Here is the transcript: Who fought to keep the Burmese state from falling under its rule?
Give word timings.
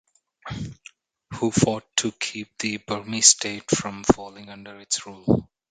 Who 1.35 1.51
fought 1.51 1.95
to 1.97 2.11
keep 2.13 2.57
the 2.57 2.77
Burmese 2.77 3.27
state 3.27 3.69
from 3.69 4.03
falling 4.03 4.49
under 4.49 4.79
its 4.79 5.05
rule? 5.05 5.47